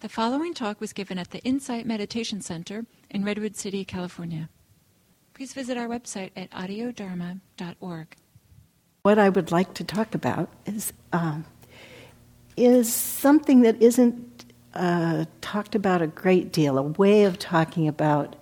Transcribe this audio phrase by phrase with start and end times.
[0.00, 4.48] The following talk was given at the Insight Meditation Center in Redwood City, California.
[5.34, 8.16] Please visit our website at audiodharma.org.
[9.02, 11.44] What I would like to talk about is um,
[12.56, 18.36] is something that isn't uh, talked about a great deal, a way of talking about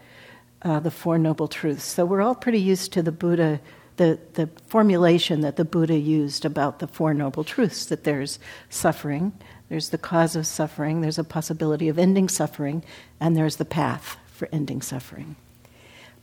[0.62, 1.82] uh, the Four Noble Truths.
[1.82, 3.60] So we're all pretty used to the Buddha,
[3.96, 8.38] the, the formulation that the Buddha used about the Four Noble Truths that there's
[8.70, 9.32] suffering,
[9.68, 12.82] there's the cause of suffering, there's a possibility of ending suffering,
[13.20, 15.36] and there's the path for ending suffering.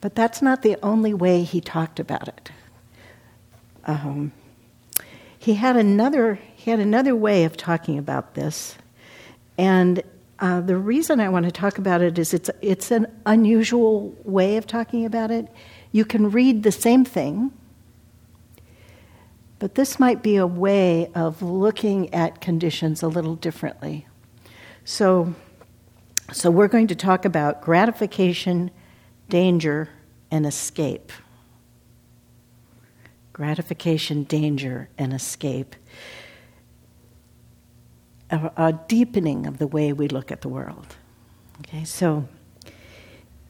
[0.01, 2.51] But that's not the only way he talked about it.
[3.85, 4.31] Um,
[5.37, 8.75] he had another he had another way of talking about this,
[9.57, 10.01] and
[10.39, 14.57] uh, the reason I want to talk about it is it's it's an unusual way
[14.57, 15.47] of talking about it.
[15.91, 17.51] You can read the same thing
[19.65, 24.05] but this might be a way of looking at conditions a little differently.
[24.83, 25.33] So,
[26.31, 28.69] so we're going to talk about gratification,
[29.27, 29.89] danger,
[30.29, 31.11] and escape.
[33.33, 35.75] Gratification, danger, and escape.
[38.29, 40.95] A, a deepening of the way we look at the world.
[41.61, 42.27] Okay, so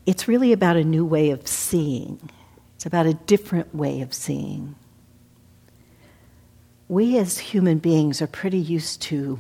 [0.06, 2.30] it's really about a new way of seeing.
[2.76, 4.76] It's about a different way of seeing
[6.88, 9.40] we as human beings are pretty used to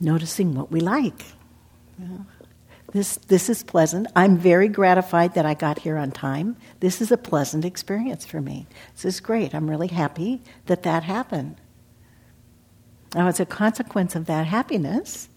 [0.00, 1.24] noticing what we like.
[2.92, 4.06] This, this is pleasant.
[4.14, 6.56] I'm very gratified that I got here on time.
[6.80, 8.66] This is a pleasant experience for me.
[8.94, 9.54] This is great.
[9.54, 11.56] I'm really happy that that happened.
[13.14, 15.28] Now, as a consequence of that happiness,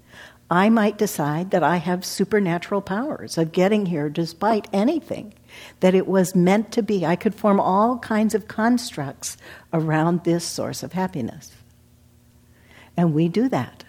[0.50, 5.34] I might decide that I have supernatural powers of getting here despite anything
[5.80, 7.06] that it was meant to be.
[7.06, 9.38] I could form all kinds of constructs
[9.74, 11.52] around this source of happiness.
[12.98, 13.84] And we do that.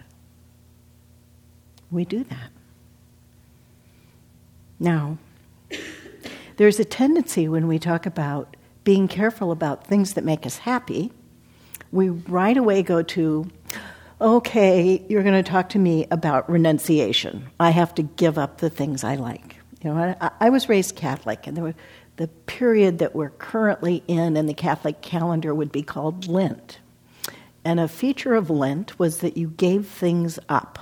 [1.89, 2.51] We do that.
[4.79, 5.17] Now,
[6.57, 11.11] there's a tendency when we talk about being careful about things that make us happy,
[11.91, 13.49] we right away go to,
[14.21, 17.47] okay, you're going to talk to me about renunciation.
[17.59, 19.56] I have to give up the things I like.
[19.87, 21.75] Know, I, I was raised Catholic, and were,
[22.17, 26.79] the period that we're currently in in the Catholic calendar would be called Lent.
[27.63, 30.79] And a feature of Lent was that you gave things up.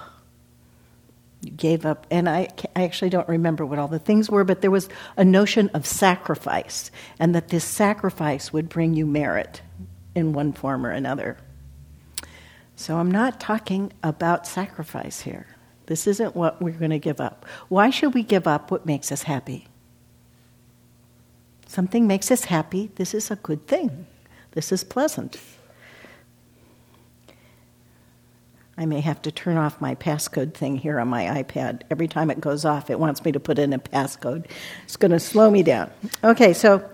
[1.42, 4.62] You gave up, and I, I actually don't remember what all the things were, but
[4.62, 6.90] there was a notion of sacrifice,
[7.20, 9.62] and that this sacrifice would bring you merit
[10.16, 11.38] in one form or another.
[12.76, 15.48] So I'm not talking about sacrifice here.
[15.88, 17.46] This isn't what we're going to give up.
[17.70, 19.68] Why should we give up what makes us happy?
[21.68, 22.92] Something makes us happy.
[22.96, 24.08] This is a good thing.
[24.52, 25.38] This is pleasant.
[28.78, 31.84] I may have to turn off my passcode thing here on my iPad.
[31.90, 34.46] Every time it goes off, it wants me to put in a passcode.
[34.84, 35.92] It's going to slow me down.
[36.24, 36.88] Okay, so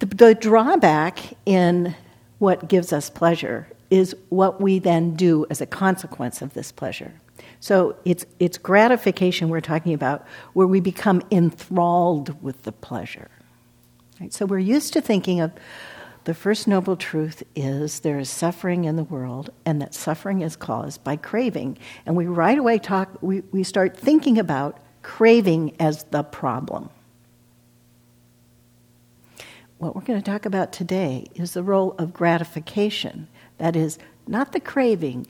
[0.00, 1.94] the, the drawback in
[2.38, 7.12] what gives us pleasure is what we then do as a consequence of this pleasure.
[7.60, 13.30] So it's, it's gratification we're talking about where we become enthralled with the pleasure.
[14.20, 14.32] Right?
[14.32, 15.52] So we're used to thinking of
[16.24, 20.56] the first noble truth is there is suffering in the world, and that suffering is
[20.56, 21.78] caused by craving.
[22.04, 26.90] And we right away talk, we, we start thinking about craving as the problem.
[29.78, 33.28] What we're going to talk about today is the role of gratification.
[33.56, 35.28] That is, not the craving,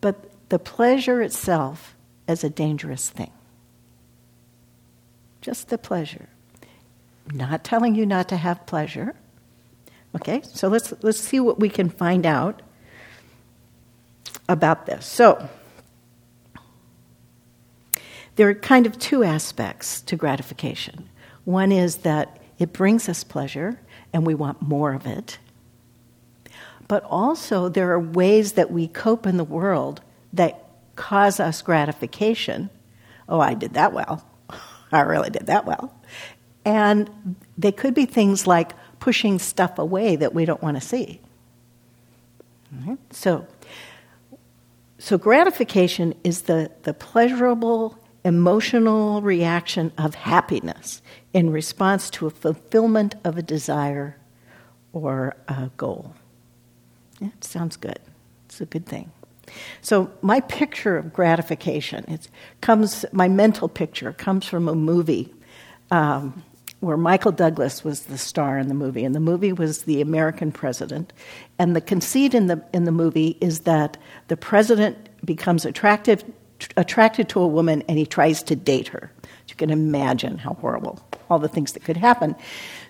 [0.00, 1.96] but the pleasure itself
[2.28, 3.30] as a dangerous thing.
[5.40, 6.28] Just the pleasure.
[7.32, 9.14] Not telling you not to have pleasure.
[10.14, 12.62] Okay, so let's, let's see what we can find out
[14.48, 15.06] about this.
[15.06, 15.48] So,
[18.34, 21.08] there are kind of two aspects to gratification.
[21.44, 23.80] One is that it brings us pleasure
[24.12, 25.38] and we want more of it.
[26.88, 30.00] But also, there are ways that we cope in the world
[30.32, 30.64] that
[30.96, 32.70] cause us gratification.
[33.28, 34.24] Oh, I did that well.
[34.92, 35.94] I really did that well.
[36.64, 41.20] And they could be things like pushing stuff away that we don't want to see.
[42.74, 42.94] Mm-hmm.
[43.10, 43.46] So,
[44.98, 51.00] so gratification is the, the pleasurable emotional reaction of happiness
[51.32, 54.16] in response to a fulfillment of a desire
[54.92, 56.14] or a goal.
[57.18, 57.98] Yeah, sounds good.
[58.46, 59.10] It's a good thing.
[59.80, 62.28] So my picture of gratification, it
[62.60, 65.32] comes, my mental picture comes from a movie
[65.90, 66.42] um,
[66.80, 70.50] where Michael Douglas was the star in the movie, and the movie was the American
[70.50, 71.12] president.
[71.58, 73.98] And the conceit in the in the movie is that
[74.28, 76.24] the president becomes attracted
[76.76, 79.12] attracted to a woman and he tries to date her.
[79.48, 82.36] You can imagine how horrible all the things that could happen.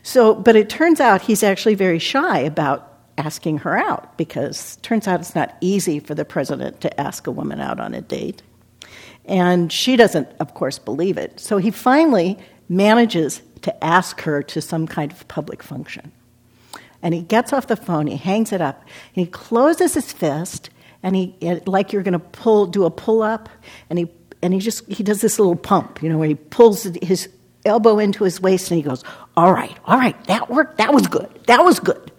[0.02, 5.06] So, but it turns out he's actually very shy about asking her out because turns
[5.06, 8.42] out it's not easy for the president to ask a woman out on a date.
[9.24, 11.38] And she doesn't, of course, believe it.
[11.38, 16.12] So he finally manages to ask her to some kind of public function.
[17.02, 20.70] And he gets off the phone, he hangs it up, and he closes his fist,
[21.02, 21.34] and he,
[21.66, 23.48] like you're going to pull, do a pull up,
[23.88, 24.08] and he,
[24.42, 27.28] and he just, he does this little pump, you know, where he pulls his
[27.64, 29.04] elbow into his waist and he goes,
[29.36, 32.09] All right, all right, that worked, that was good, that was good.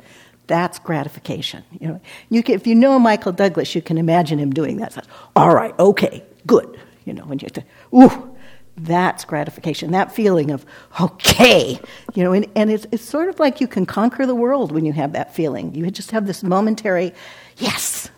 [0.52, 1.64] That's gratification.
[1.80, 5.08] You know, you can, if you know Michael Douglas, you can imagine him doing that.
[5.34, 6.78] All right, okay, good.
[7.06, 7.64] You know, when you to,
[7.96, 8.36] ooh,
[8.76, 9.92] that's gratification.
[9.92, 10.66] That feeling of
[11.00, 11.80] okay,
[12.16, 14.84] you know, and, and it's it's sort of like you can conquer the world when
[14.84, 15.74] you have that feeling.
[15.74, 17.14] You just have this momentary
[17.56, 18.10] yes,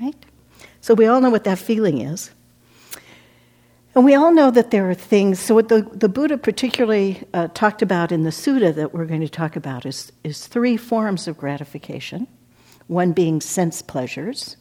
[0.00, 0.14] right?
[0.80, 2.30] So we all know what that feeling is.
[3.94, 7.46] And we all know that there are things, so what the, the Buddha particularly uh,
[7.54, 11.28] talked about in the sutta that we're going to talk about is, is three forms
[11.28, 12.26] of gratification.
[12.88, 14.56] One being sense pleasures,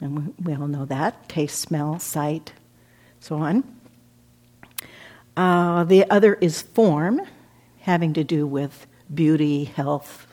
[0.00, 2.52] and we, we all know that taste, smell, sight,
[3.18, 3.64] so on.
[5.36, 7.20] Uh, the other is form,
[7.80, 10.28] having to do with beauty, health.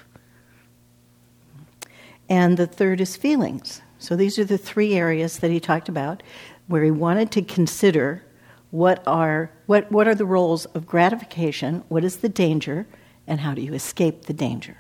[2.30, 3.82] And the third is feelings.
[3.98, 6.24] So these are the three areas that he talked about
[6.72, 8.24] where he wanted to consider
[8.72, 12.88] what are, what, what are the roles of gratification, what is the danger,
[13.28, 14.78] and how do you escape the danger.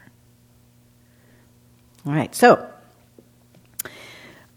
[2.06, 2.68] All right, so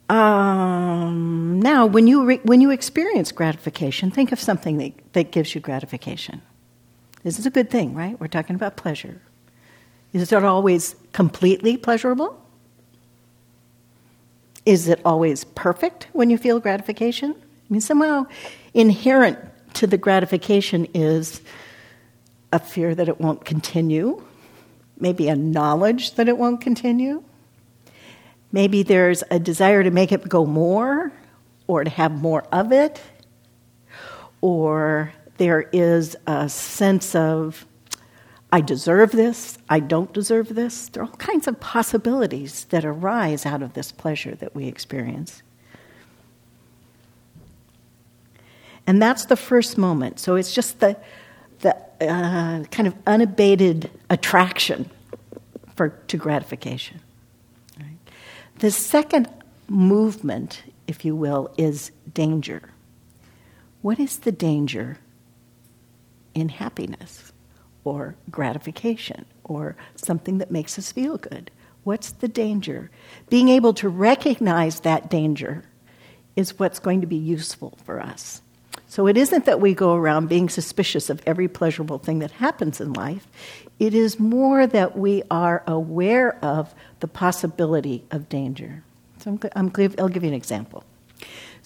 [0.09, 5.55] um, now when you, re- when you experience gratification, think of something that, that gives
[5.55, 6.41] you gratification.
[7.25, 8.19] This is a good thing, right?
[8.21, 9.21] We're talking about pleasure.
[10.13, 12.44] Is it always completely pleasurable?
[14.67, 17.35] Is it always perfect when you feel gratification?
[17.35, 18.27] I mean, somehow
[18.73, 19.39] inherent
[19.75, 21.41] to the gratification is
[22.53, 24.23] a fear that it won't continue,
[24.99, 27.23] maybe a knowledge that it won't continue.
[28.53, 31.13] Maybe there's a desire to make it go more
[31.67, 33.01] or to have more of it,
[34.41, 37.67] or there is a sense of
[38.55, 40.89] I deserve this, I don't deserve this.
[40.89, 45.43] There are all kinds of possibilities that arise out of this pleasure that we experience.
[48.87, 50.21] And that's the first moment.
[50.21, 50.97] So it's just the,
[51.63, 54.89] the uh, kind of unabated attraction
[55.75, 57.01] for, to gratification.
[57.81, 57.99] Right?
[58.61, 59.29] The second
[59.67, 62.71] movement, if you will, is danger.
[63.83, 64.99] What is the danger
[66.37, 67.33] in happiness?
[67.85, 71.51] Or gratification or something that makes us feel good.
[71.85, 72.91] What's the danger?
[73.29, 75.65] Being able to recognize that danger
[76.35, 78.41] is what's going to be useful for us.
[78.89, 82.81] So it isn't that we go around being suspicious of every pleasurable thing that happens
[82.81, 83.27] in life.
[83.79, 88.83] It is more that we are aware of the possibility of danger.
[89.19, 90.85] So I'm, I'll give you an example.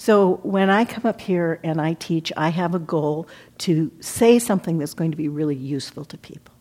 [0.00, 3.26] So when I come up here and I teach, I have a goal
[3.58, 6.54] to say something that's going to be really useful to people.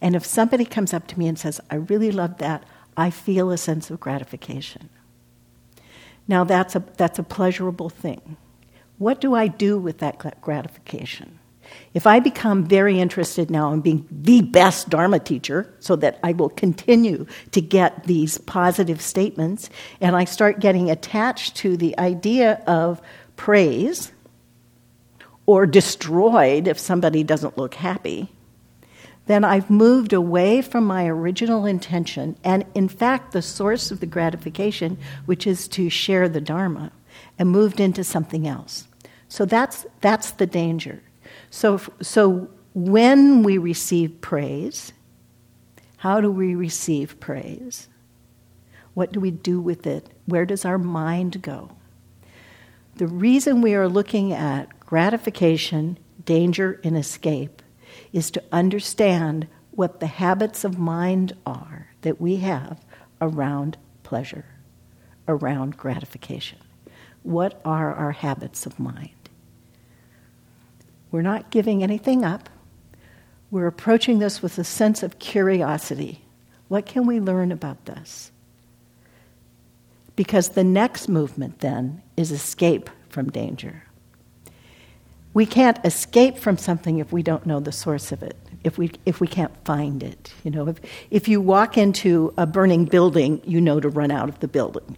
[0.00, 2.64] And if somebody comes up to me and says, I really love that,
[2.96, 4.88] I feel a sense of gratification.
[6.26, 8.36] Now that's a, that's a pleasurable thing.
[8.98, 11.38] What do I do with that gratification?
[11.92, 16.32] If I become very interested now in being the best Dharma teacher, so that I
[16.32, 22.62] will continue to get these positive statements, and I start getting attached to the idea
[22.66, 23.00] of
[23.36, 24.12] praise
[25.46, 28.30] or destroyed if somebody doesn't look happy,
[29.26, 34.06] then I've moved away from my original intention and, in fact, the source of the
[34.06, 36.92] gratification, which is to share the Dharma,
[37.38, 38.86] and moved into something else.
[39.28, 41.02] So that's, that's the danger.
[41.54, 44.92] So, so when we receive praise,
[45.98, 47.86] how do we receive praise?
[48.94, 50.08] What do we do with it?
[50.26, 51.76] Where does our mind go?
[52.96, 57.62] The reason we are looking at gratification, danger, and escape
[58.12, 62.84] is to understand what the habits of mind are that we have
[63.20, 64.46] around pleasure,
[65.28, 66.58] around gratification.
[67.22, 69.23] What are our habits of mind?
[71.14, 72.50] We're not giving anything up.
[73.48, 76.22] We're approaching this with a sense of curiosity.
[76.66, 78.32] What can we learn about this?
[80.16, 83.84] Because the next movement then is escape from danger.
[85.34, 88.90] We can't escape from something if we don't know the source of it, if we,
[89.06, 90.34] if we can't find it.
[90.42, 90.80] You know, if,
[91.12, 94.96] if you walk into a burning building, you know to run out of the building.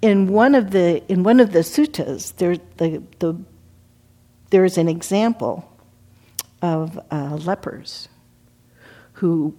[0.00, 3.36] In one of the in one of the suttas, there the, the
[4.50, 5.70] there is an example
[6.62, 8.08] of uh, lepers
[9.14, 9.54] who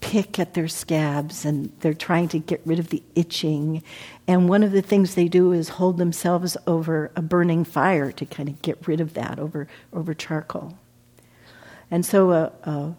[0.00, 3.82] pick at their scabs and they're trying to get rid of the itching.
[4.28, 8.24] And one of the things they do is hold themselves over a burning fire to
[8.24, 10.78] kind of get rid of that over, over charcoal.
[11.90, 12.94] And so a, a,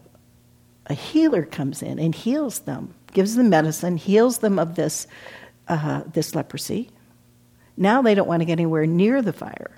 [0.87, 5.07] a healer comes in and heals them, gives them medicine, heals them of this,
[5.67, 6.89] uh, this leprosy.
[7.75, 9.71] Now they don't want to get anywhere near the fire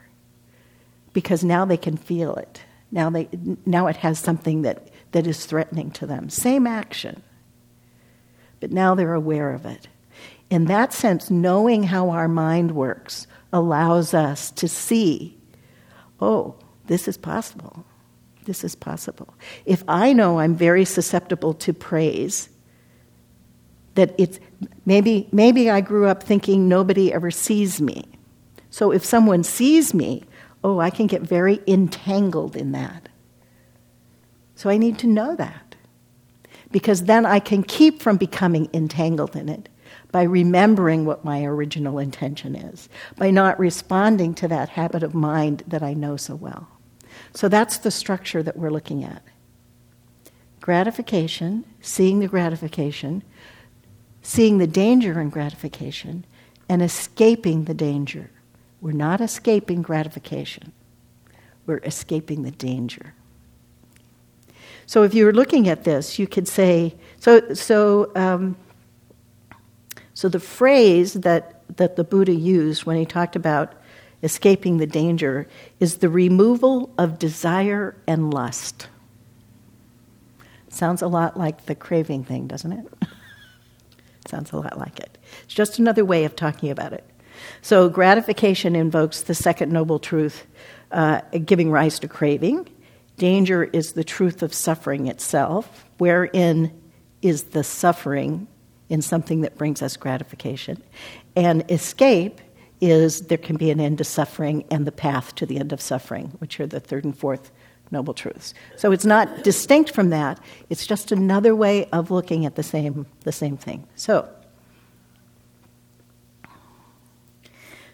[1.14, 2.64] because now they can feel it.
[2.92, 3.30] Now, they,
[3.66, 6.30] now it has something that, that is threatening to them.
[6.30, 7.22] Same action,
[8.60, 9.88] but now they're aware of it.
[10.50, 15.36] In that sense, knowing how our mind works allows us to see
[16.22, 16.54] oh,
[16.88, 17.86] this is possible.
[18.46, 19.34] This is possible.
[19.66, 22.50] If I know I'm very susceptible to praise,
[23.96, 24.40] that it's
[24.86, 28.06] maybe maybe I grew up thinking nobody ever sees me.
[28.70, 30.24] So if someone sees me,
[30.64, 33.10] oh, I can get very entangled in that.
[34.56, 35.76] So I need to know that.
[36.72, 39.70] Because then I can keep from becoming entangled in it
[40.12, 45.64] by remembering what my original intention is, by not responding to that habit of mind
[45.68, 46.68] that I know so well.
[47.34, 49.24] So that's the structure that we're looking at
[50.62, 53.24] gratification, seeing the gratification,
[54.22, 56.26] seeing the danger in gratification,
[56.70, 58.30] and escaping the danger.
[58.80, 60.72] We're not escaping gratification,
[61.66, 63.14] we're escaping the danger.
[64.86, 67.54] So if you were looking at this, you could say so.
[67.54, 68.56] So, um,
[70.16, 73.74] so the phrase that that the Buddha used when he talked about
[74.24, 75.48] escaping the danger
[75.80, 78.88] is the removal of desire and lust.
[80.70, 82.86] Sounds a lot like the craving thing, doesn't it?
[84.30, 85.18] Sounds a lot like it.
[85.44, 87.04] It's just another way of talking about it.
[87.64, 90.46] So, gratification invokes the second noble truth,
[90.92, 92.68] uh, giving rise to craving.
[93.18, 96.72] Danger is the truth of suffering itself, wherein
[97.24, 98.48] is the suffering
[98.88, 100.84] in something that brings us gratification.
[101.36, 102.40] And escape
[102.82, 105.82] is there can be an end to suffering and the path to the end of
[105.82, 107.52] suffering, which are the third and fourth
[107.92, 108.54] noble truths.
[108.78, 113.06] So it's not distinct from that, it's just another way of looking at the same,
[113.24, 113.88] the same thing.
[113.96, 114.28] So,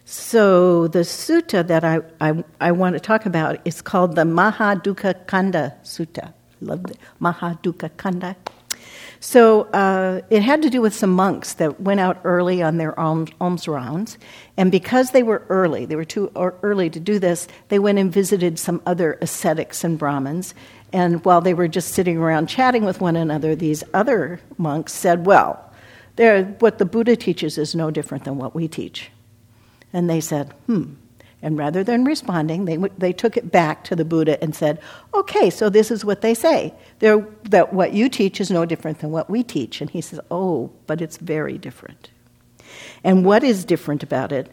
[0.08, 5.74] So, the sutta that I, I, I, want to talk about is called the Mahadukkhakkhandha
[5.84, 6.32] Sutta.
[6.62, 8.36] Love the Mahadukkha Kanda.
[9.26, 12.98] So, uh, it had to do with some monks that went out early on their
[13.00, 14.20] alms, alms rounds.
[14.56, 18.14] And because they were early, they were too early to do this, they went and
[18.14, 20.54] visited some other ascetics and Brahmins.
[20.94, 25.26] And while they were just sitting around chatting with one another, these other monks said,
[25.26, 25.74] Well,
[26.60, 29.10] what the Buddha teaches is no different than what we teach.
[29.92, 30.94] And they said, hmm.
[31.42, 34.80] And rather than responding, they, they took it back to the Buddha and said,
[35.14, 36.74] okay, so this is what they say.
[37.00, 39.82] They're, that what you teach is no different than what we teach.
[39.82, 42.10] And he says, oh, but it's very different.
[43.04, 44.52] And what is different about it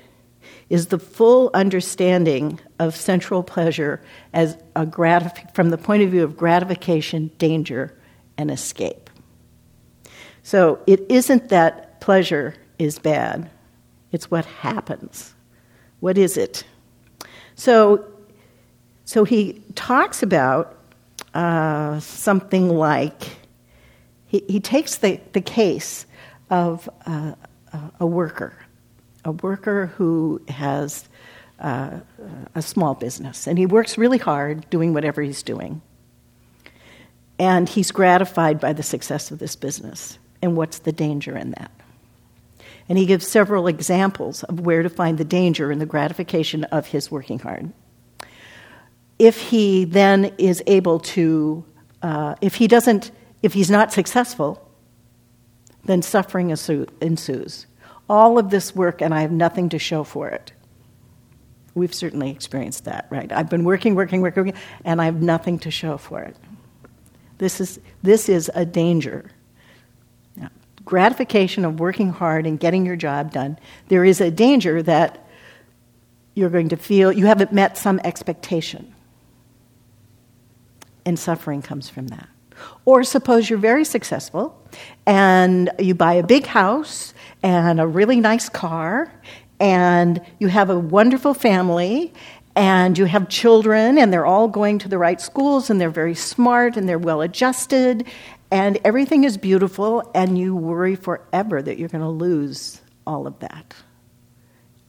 [0.69, 4.01] is the full understanding of sensual pleasure
[4.33, 7.95] as a gratif- from the point of view of gratification, danger,
[8.37, 9.11] and escape.
[10.43, 13.51] So it isn't that pleasure is bad,
[14.11, 15.35] it's what happens.
[16.01, 16.65] What is it?
[17.55, 18.05] So,
[19.05, 20.79] so he talks about
[21.35, 23.23] uh, something like
[24.27, 26.07] he, he takes the, the case
[26.51, 27.33] of uh,
[28.01, 28.55] a worker,
[29.25, 31.09] a worker who has
[31.61, 32.01] uh,
[32.55, 35.81] a small business, and he works really hard doing whatever he's doing.
[37.39, 40.19] And he's gratified by the success of this business.
[40.41, 41.71] And what's the danger in that?
[42.89, 46.87] And he gives several examples of where to find the danger in the gratification of
[46.87, 47.73] his working hard.
[49.19, 51.65] If he then is able to,
[52.03, 53.13] uh, if he doesn't,
[53.43, 54.69] if he's not successful,
[55.85, 57.67] then suffering ensues.
[58.09, 60.53] All of this work, and I have nothing to show for it.
[61.75, 63.33] We've certainly experienced that, right?
[63.33, 66.37] I've been working, working, working, working and I have nothing to show for it.
[67.39, 69.31] This is, this is a danger
[70.93, 73.59] gratification of working hard and getting your job done,
[73.89, 75.27] there is a danger that
[76.35, 78.95] you're going to feel you haven't met some expectation.
[81.07, 82.29] And suffering comes from that.
[82.85, 84.63] Or suppose you're very successful
[85.07, 89.11] and you buy a big house and a really nice car
[89.59, 92.13] and you have a wonderful family
[92.55, 96.15] and you have children and they're all going to the right schools and they're very
[96.15, 98.07] smart and they're well adjusted
[98.53, 103.39] and everything is beautiful, and you worry forever that you're going to lose all of
[103.41, 103.75] that.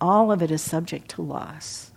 [0.04, 1.92] all of it is subject to loss.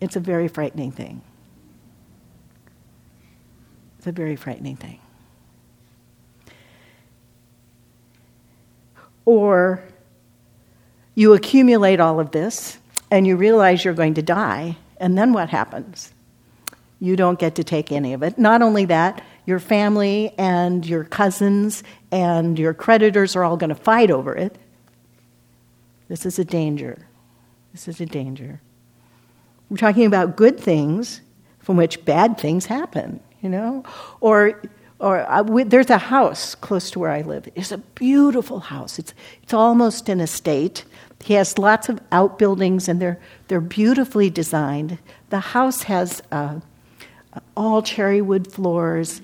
[0.00, 1.22] It's a very frightening thing.
[3.98, 4.98] It's a very frightening thing.
[9.24, 9.82] Or
[11.14, 12.78] you accumulate all of this
[13.12, 16.12] and you realize you're going to die, and then what happens?
[16.98, 18.38] You don't get to take any of it.
[18.38, 23.74] Not only that, your family and your cousins and your creditors are all going to
[23.74, 24.56] fight over it.
[26.08, 27.06] This is a danger.
[27.72, 28.60] This is a danger.
[29.68, 31.20] We're talking about good things
[31.58, 33.84] from which bad things happen, you know?
[34.20, 34.62] Or,
[34.98, 37.48] or uh, we, there's a house close to where I live.
[37.54, 38.98] It's a beautiful house.
[38.98, 39.12] It's,
[39.42, 40.84] it's almost an estate.
[41.22, 44.98] He has lots of outbuildings and they're, they're beautifully designed.
[45.30, 46.60] The house has uh,
[47.56, 49.20] all cherry wood floors.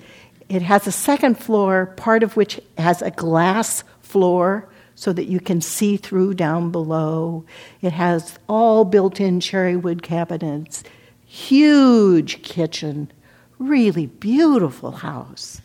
[0.49, 5.39] It has a second floor, part of which has a glass floor so that you
[5.39, 7.45] can see through down below.
[7.81, 10.83] It has all built in cherry wood cabinets,
[11.25, 13.11] huge kitchen,
[13.57, 15.61] really beautiful house.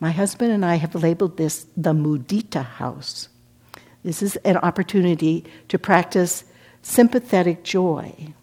[0.00, 3.28] My husband and I have labeled this the Mudita house.
[4.02, 6.44] This is an opportunity to practice
[6.82, 8.34] sympathetic joy.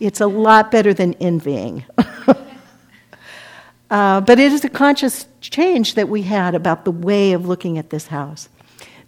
[0.00, 1.84] It's a lot better than envying.
[3.90, 7.78] uh, but it is a conscious change that we had about the way of looking
[7.78, 8.48] at this house.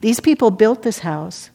[0.00, 1.50] These people built this house.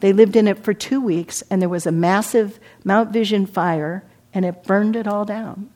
[0.00, 4.04] They lived in it for two weeks, and there was a massive Mount Vision fire,
[4.34, 5.70] and it burned it all down.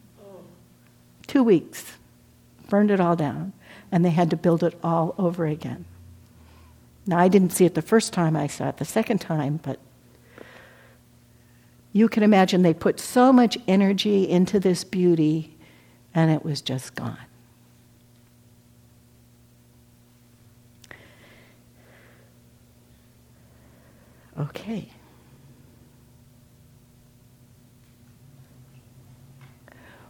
[1.26, 1.96] Two weeks,
[2.68, 3.54] burned it all down,
[3.90, 5.86] and they had to build it all over again.
[7.06, 9.78] Now, I didn't see it the first time, I saw it the second time, but
[11.92, 15.56] you can imagine they put so much energy into this beauty,
[16.14, 17.18] and it was just gone.
[24.38, 24.88] Okay.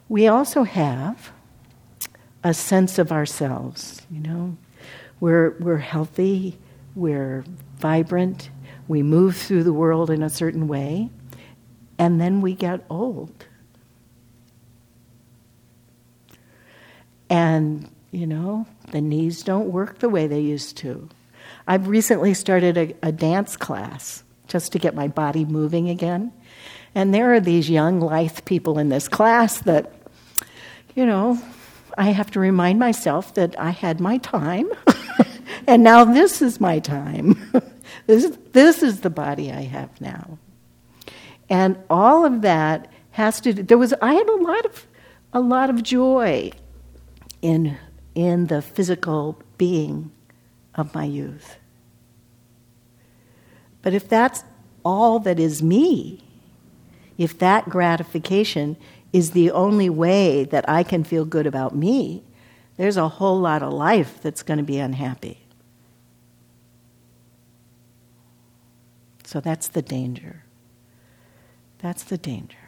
[0.09, 1.33] We also have
[2.43, 4.57] a sense of ourselves, you know.
[5.21, 6.59] We're, we're healthy,
[6.95, 7.45] we're
[7.79, 8.51] vibrant,
[8.89, 11.11] we move through the world in a certain way,
[11.99, 13.47] and then we get old.
[17.31, 21.09] And, you know, the knees don't work the way they used to.
[21.67, 26.33] I've recently started a, a dance class just to get my body moving again.
[26.95, 29.93] And there are these young, lithe people in this class that,
[30.97, 31.41] you know,
[31.97, 34.69] I have to remind myself that I had my time,
[35.67, 37.53] and now this is my time.
[38.07, 40.39] this, this is the body I have now.
[41.49, 44.87] And all of that has to do, there was, I had a lot of,
[45.33, 46.53] a lot of joy
[47.43, 47.77] in,
[48.15, 50.11] in the physical being
[50.75, 51.59] of my youth.
[53.83, 54.45] But if that's
[54.85, 56.23] all that is me,
[57.19, 58.77] if that gratification
[59.13, 62.23] is the only way that I can feel good about me,
[62.77, 65.47] there's a whole lot of life that's going to be unhappy.
[69.25, 70.45] So that's the danger.
[71.79, 72.60] That's the danger.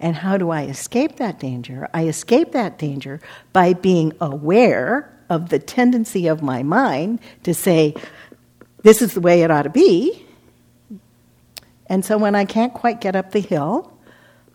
[0.00, 1.88] And how do I escape that danger?
[1.92, 3.20] I escape that danger
[3.52, 7.94] by being aware of the tendency of my mind to say,
[8.82, 10.24] this is the way it ought to be.
[11.86, 13.92] And so when I can't quite get up the hill,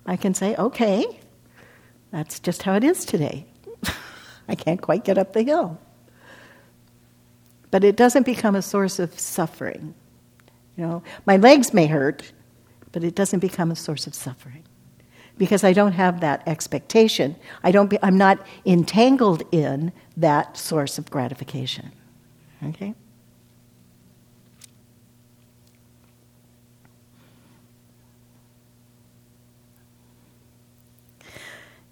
[0.05, 1.05] I can say, okay,
[2.11, 3.45] that's just how it is today.
[4.47, 5.79] I can't quite get up the hill.
[7.69, 9.93] But it doesn't become a source of suffering.
[10.77, 12.31] You know, my legs may hurt,
[12.91, 14.63] but it doesn't become a source of suffering
[15.37, 17.35] because I don't have that expectation.
[17.63, 21.91] I don't be, I'm not entangled in that source of gratification.
[22.63, 22.93] Okay?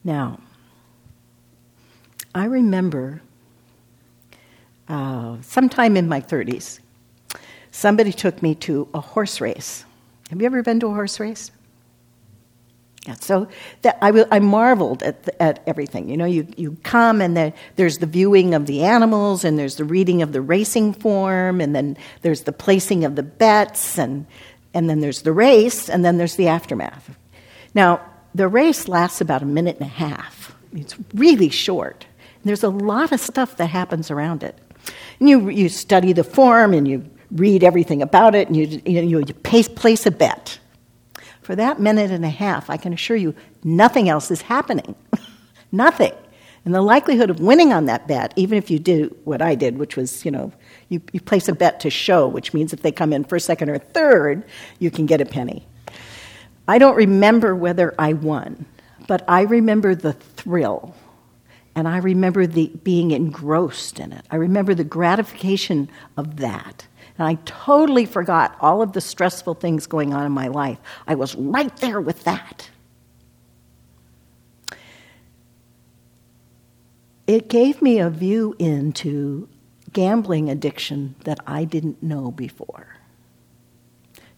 [0.04, 0.39] Now,
[2.34, 3.21] I remember
[4.88, 6.80] uh, sometime in my 30s,
[7.71, 9.86] somebody took me to a horse race.
[10.30, 11.51] Have you ever been to a horse race?
[13.08, 13.48] Yeah, so
[13.82, 16.08] that I, w- I marveled at, the, at everything.
[16.08, 19.78] You know, you, you come and the, there's the viewing of the animals, and there's
[19.78, 24.28] the reading of the racing form, and then there's the placing of the bets, and,
[24.76, 27.10] and then there's the race, and then there's the aftermath.
[27.74, 28.02] Now,
[28.36, 30.56] the race lasts about a minute and a half.
[30.74, 32.06] It's really short.
[32.44, 34.58] There's a lot of stuff that happens around it.
[35.20, 39.20] And you, you study the form and you read everything about it and you, you,
[39.20, 40.60] you place a bet.
[41.52, 44.96] For that minute and a half, I can assure you, nothing else is happening.
[45.74, 46.14] nothing.
[46.64, 49.78] And the likelihood of winning on that bet, even if you do what I did,
[49.78, 50.54] which was, you know,
[50.88, 53.70] you, you place a bet to show, which means if they come in first, second,
[53.70, 54.46] or third,
[54.80, 55.68] you can get a penny.
[56.70, 58.66] I don't remember whether I won,
[59.08, 60.96] but I remember the thrill.
[61.76, 64.26] And I remember the, being engrossed in it.
[64.30, 66.88] I remember the gratification of that.
[67.18, 70.80] And I totally forgot all of the stressful things going on in my life.
[71.08, 72.70] I was right there with that.
[77.28, 79.48] It gave me a view into
[79.94, 82.98] gambling addiction that I didn't know before.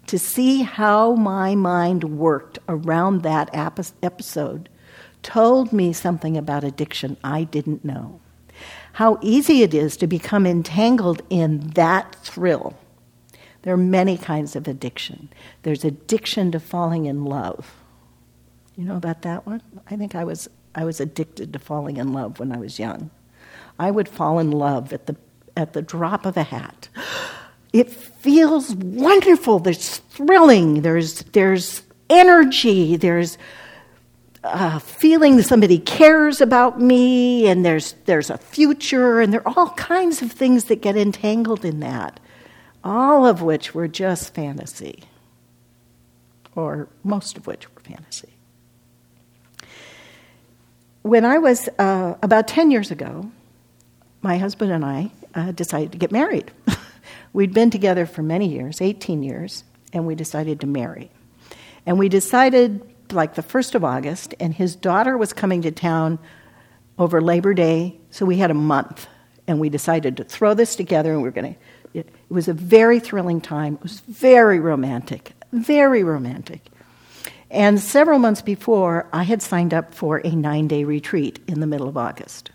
[0.08, 4.69] To see how my mind worked around that episode
[5.23, 8.19] told me something about addiction I didn't know.
[8.93, 12.77] How easy it is to become entangled in that thrill.
[13.63, 15.29] There are many kinds of addiction.
[15.63, 17.75] There's addiction to falling in love.
[18.75, 19.62] You know about that one?
[19.89, 23.12] I think I was I was addicted to falling in love when I was young.
[23.79, 25.15] I would fall in love at the
[25.55, 26.89] at the drop of a hat.
[27.71, 29.59] It feels wonderful.
[29.59, 30.81] There's thrilling.
[30.81, 32.97] There's there's energy.
[32.97, 33.38] There's
[34.43, 39.53] uh, feeling that somebody cares about me, and there's there's a future, and there are
[39.56, 42.19] all kinds of things that get entangled in that.
[42.84, 45.03] All of which were just fantasy,
[46.56, 48.29] or most of which were fantasy.
[51.01, 53.29] When I was uh, about 10 years ago,
[54.21, 56.51] my husband and I uh, decided to get married.
[57.34, 61.10] We'd been together for many years, 18 years, and we decided to marry.
[61.86, 66.19] And we decided like the 1st of August, and his daughter was coming to town
[66.97, 69.07] over Labor Day, so we had a month.
[69.45, 71.59] And we decided to throw this together, and we were going to.
[71.93, 73.75] It, was a very thrilling time.
[73.75, 76.65] It was very romantic, very romantic.
[77.51, 81.67] And several months before, I had signed up for a nine day retreat in the
[81.67, 82.49] middle of August.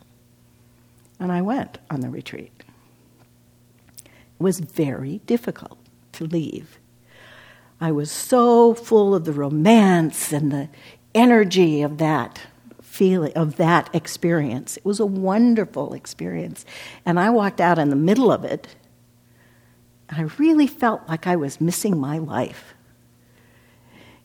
[1.20, 2.50] And I went on the retreat.
[4.04, 5.78] It was very difficult
[6.12, 6.78] to leave.
[7.81, 10.69] I was so full of the romance and the
[11.14, 12.41] energy of that
[12.83, 14.77] feeling, of that experience.
[14.77, 16.64] It was a wonderful experience.
[17.07, 18.75] And I walked out in the middle of it,
[20.09, 22.75] and I really felt like I was missing my life.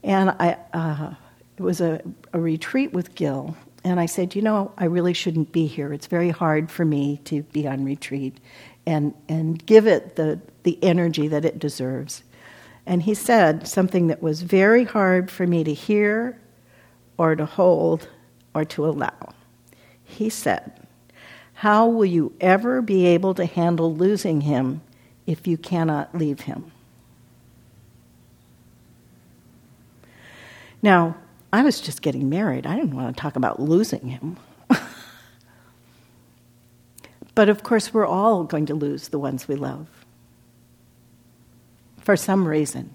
[0.04, 1.14] And I, uh,
[1.58, 2.02] it was a,
[2.34, 5.94] a retreat with Gil, and I said, You know, I really shouldn't be here.
[5.94, 8.40] It's very hard for me to be on retreat
[8.86, 12.24] and, and give it the, the energy that it deserves.
[12.86, 16.38] And he said something that was very hard for me to hear
[17.18, 18.08] or to hold
[18.54, 19.34] or to allow.
[20.04, 20.86] He said,
[21.54, 24.82] How will you ever be able to handle losing him
[25.26, 26.72] if you cannot leave him?
[30.82, 31.16] Now,
[31.54, 32.66] I was just getting married.
[32.66, 34.38] I didn't want to talk about losing him.
[37.36, 40.03] but of course, we're all going to lose the ones we love
[42.04, 42.94] for some reason,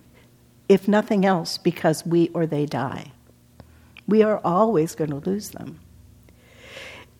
[0.68, 3.12] if nothing else, because we or they die.
[4.06, 5.80] We are always going to lose them.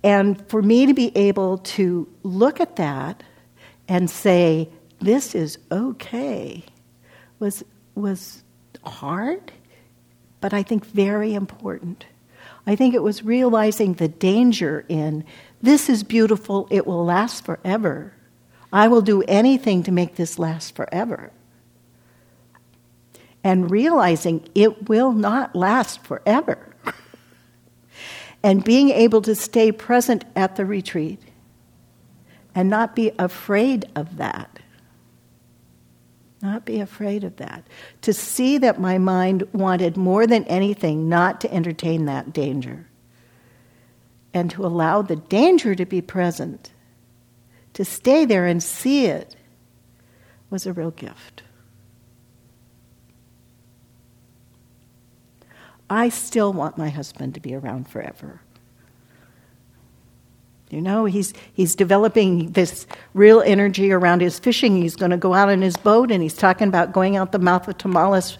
[0.04, 3.22] And for me to be able to look at that
[3.88, 4.68] and say,
[5.00, 6.64] this is okay,
[7.38, 8.42] was, was
[8.84, 9.50] hard,
[10.40, 12.04] but I think very important.
[12.66, 15.24] I think it was realizing the danger in
[15.62, 18.12] this is beautiful, it will last forever.
[18.72, 21.32] I will do anything to make this last forever
[23.48, 26.68] and realizing it will not last forever.
[28.42, 31.18] and being able to stay present at the retreat
[32.54, 34.58] and not be afraid of that.
[36.42, 37.66] Not be afraid of that.
[38.02, 42.86] To see that my mind wanted more than anything not to entertain that danger.
[44.34, 46.74] And to allow the danger to be present,
[47.72, 49.36] to stay there and see it,
[50.50, 51.44] was a real gift.
[55.90, 58.40] I still want my husband to be around forever.
[60.70, 64.76] You know, he's, he's developing this real energy around his fishing.
[64.76, 67.38] He's going to go out in his boat and he's talking about going out the
[67.38, 68.36] mouth of Tomales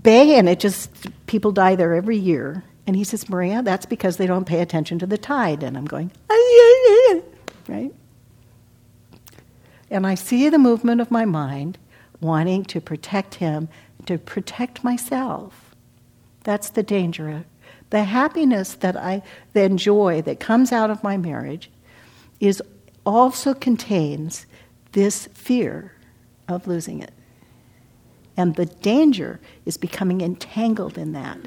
[0.00, 0.90] Bay, and it just,
[1.26, 2.64] people die there every year.
[2.86, 5.62] And he says, Maria, that's because they don't pay attention to the tide.
[5.62, 6.10] And I'm going,
[7.68, 7.94] right?
[9.90, 11.78] And I see the movement of my mind
[12.20, 13.68] wanting to protect him,
[14.06, 15.63] to protect myself.
[16.44, 17.44] That's the danger.
[17.90, 19.22] The happiness that I
[19.54, 21.70] enjoy that comes out of my marriage
[22.40, 22.62] is
[23.04, 24.46] also contains
[24.92, 25.92] this fear
[26.48, 27.12] of losing it.
[28.36, 31.38] And the danger is becoming entangled in that.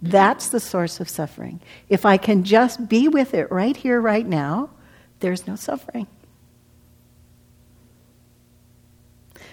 [0.00, 1.60] That's the source of suffering.
[1.88, 4.70] If I can just be with it right here, right now,
[5.20, 6.06] there's no suffering.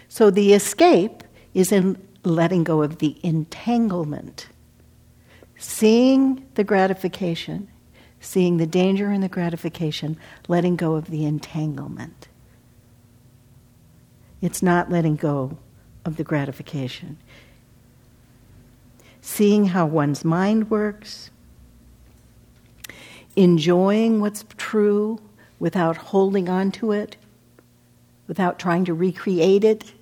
[0.08, 4.48] So the escape is in letting go of the entanglement.
[5.66, 7.70] Seeing the gratification,
[8.20, 10.18] seeing the danger in the gratification,
[10.50, 12.28] letting go of the entanglement.
[14.42, 15.58] It's not letting go
[16.04, 17.18] of the gratification.
[19.22, 21.32] Seeing how one's mind works,
[23.38, 25.18] enjoying what's true
[25.60, 27.16] without holding on to it,
[28.28, 29.94] without trying to recreate it.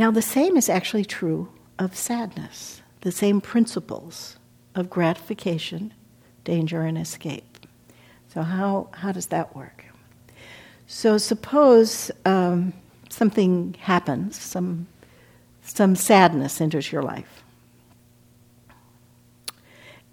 [0.00, 4.38] Now, the same is actually true of sadness, the same principles
[4.74, 5.92] of gratification,
[6.42, 7.66] danger, and escape.
[8.32, 9.84] So, how, how does that work?
[10.86, 12.72] So, suppose um,
[13.10, 14.86] something happens, some,
[15.60, 17.44] some sadness enters your life.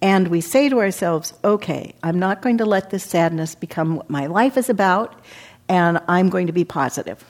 [0.01, 4.09] And we say to ourselves, okay, I'm not going to let this sadness become what
[4.09, 5.17] my life is about,
[5.69, 7.23] and I'm going to be positive.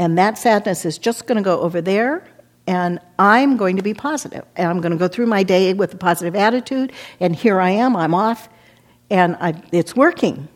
[0.00, 2.26] And that sadness is just going to go over there,
[2.66, 4.46] and I'm going to be positive.
[4.56, 7.70] And I'm going to go through my day with a positive attitude, and here I
[7.70, 8.48] am, I'm off,
[9.10, 10.48] and I, it's working.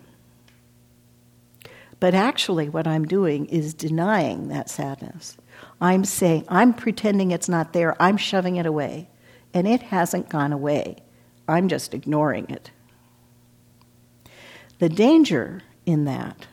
[2.01, 5.37] But actually, what I'm doing is denying that sadness.
[5.81, 9.09] I'm saying, I'm pretending it's not there, I'm shoving it away
[9.55, 10.97] and it hasn't gone away.
[11.47, 12.71] I'm just ignoring it.
[14.81, 16.47] The danger in that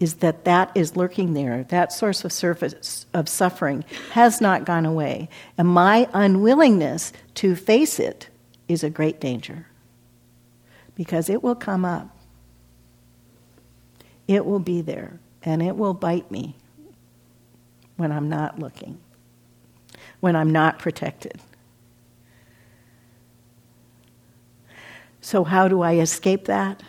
[0.00, 1.64] is that that is lurking there.
[1.64, 5.28] That source of surface of suffering has not gone away.
[5.56, 8.28] And my unwillingness to face it
[8.68, 9.66] is a great danger
[10.94, 12.16] because it will come up.
[14.28, 16.54] It will be there and it will bite me
[17.96, 19.00] when I'm not looking,
[20.20, 21.40] when I'm not protected.
[25.20, 26.82] So, how do I escape that?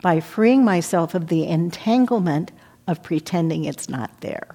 [0.00, 2.52] By freeing myself of the entanglement
[2.86, 4.48] of pretending it's not there.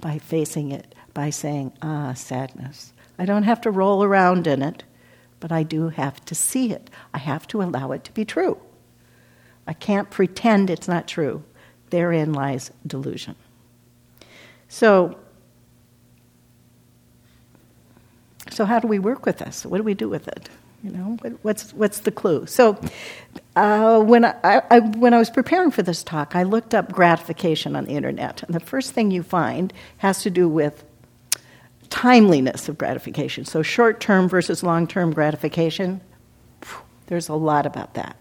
[0.00, 2.92] By facing it, by saying, ah, sadness.
[3.18, 4.84] I don't have to roll around in it,
[5.40, 6.90] but I do have to see it.
[7.12, 8.58] I have to allow it to be true.
[9.66, 11.42] I can't pretend it's not true.
[11.90, 13.36] Therein lies delusion.
[14.68, 15.16] So,
[18.54, 19.66] So how do we work with this?
[19.66, 20.48] What do we do with it?
[20.84, 22.44] You know, what's what's the clue?
[22.44, 22.78] So,
[23.56, 27.74] uh, when I, I, when I was preparing for this talk, I looked up gratification
[27.74, 30.84] on the internet, and the first thing you find has to do with
[31.88, 33.46] timeliness of gratification.
[33.46, 36.02] So, short term versus long term gratification.
[37.06, 38.18] There's a lot about that.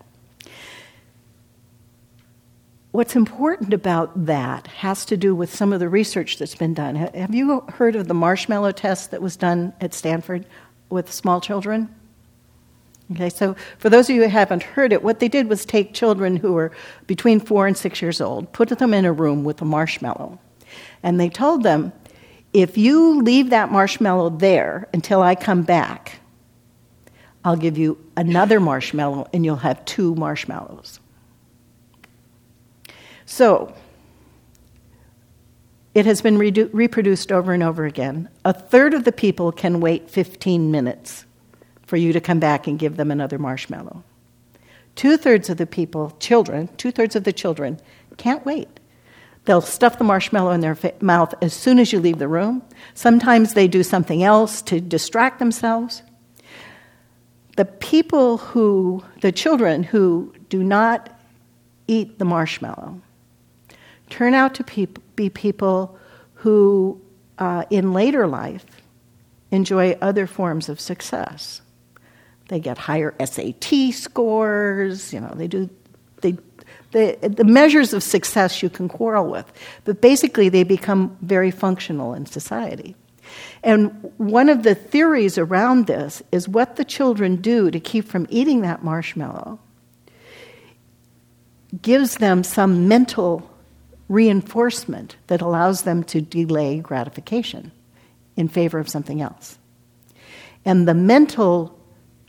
[2.91, 6.95] What's important about that has to do with some of the research that's been done.
[6.95, 10.45] Have you heard of the marshmallow test that was done at Stanford
[10.89, 11.93] with small children?
[13.11, 15.93] Okay, so for those of you who haven't heard it, what they did was take
[15.93, 16.71] children who were
[17.05, 20.39] between four and six years old, put them in a room with a marshmallow,
[21.03, 21.91] and they told them,
[22.53, 26.19] if you leave that marshmallow there until I come back,
[27.43, 30.99] I'll give you another marshmallow and you'll have two marshmallows.
[33.25, 33.73] So,
[35.93, 38.29] it has been reproduced over and over again.
[38.45, 41.25] A third of the people can wait 15 minutes
[41.85, 44.03] for you to come back and give them another marshmallow.
[44.95, 47.79] Two thirds of the people, children, two thirds of the children,
[48.17, 48.67] can't wait.
[49.45, 52.61] They'll stuff the marshmallow in their fa- mouth as soon as you leave the room.
[52.93, 56.01] Sometimes they do something else to distract themselves.
[57.57, 61.09] The people who, the children who do not
[61.87, 63.01] eat the marshmallow,
[64.09, 65.97] turn out to pe- be people
[66.35, 67.01] who,
[67.37, 68.65] uh, in later life,
[69.51, 71.61] enjoy other forms of success.
[72.49, 75.69] They get higher SAT scores, you know, they do,
[76.21, 76.37] they,
[76.91, 79.51] the, the measures of success you can quarrel with,
[79.85, 82.95] but basically they become very functional in society.
[83.63, 88.27] And one of the theories around this is what the children do to keep from
[88.29, 89.59] eating that marshmallow
[91.81, 93.49] gives them some mental
[94.09, 97.71] reinforcement that allows them to delay gratification
[98.35, 99.57] in favor of something else.
[100.65, 101.79] And the mental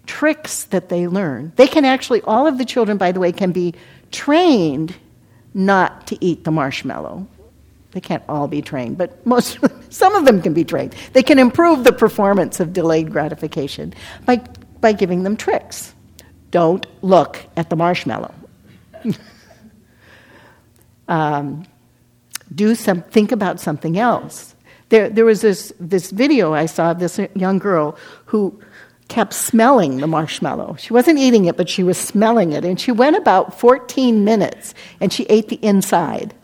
[0.06, 3.52] tricks that they learn, they can actually, all of the children, by the way, can
[3.52, 3.74] be
[4.10, 4.94] trained
[5.54, 7.26] not to eat the marshmallow.
[7.92, 9.58] They can't all be trained, but most,
[9.90, 10.94] some of them can be trained.
[11.12, 13.94] They can improve the performance of delayed gratification
[14.26, 14.42] by,
[14.80, 15.94] by giving them tricks.
[16.50, 18.34] Don't look at the marshmallow.
[21.08, 21.66] um,
[22.54, 24.54] do some, think about something else.
[24.88, 28.60] There, there was this, this video I saw of this young girl who
[29.08, 30.76] kept smelling the marshmallow.
[30.78, 32.64] She wasn't eating it, but she was smelling it.
[32.64, 36.34] And she went about 14 minutes and she ate the inside,